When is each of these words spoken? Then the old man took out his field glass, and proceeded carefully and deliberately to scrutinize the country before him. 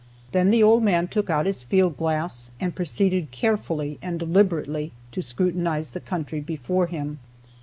Then 0.31 0.49
the 0.49 0.63
old 0.63 0.81
man 0.81 1.07
took 1.07 1.29
out 1.29 1.45
his 1.45 1.61
field 1.61 1.95
glass, 1.95 2.49
and 2.59 2.73
proceeded 2.73 3.29
carefully 3.29 3.99
and 4.01 4.17
deliberately 4.17 4.93
to 5.11 5.21
scrutinize 5.21 5.91
the 5.91 5.99
country 5.99 6.39
before 6.39 6.87
him. 6.87 7.19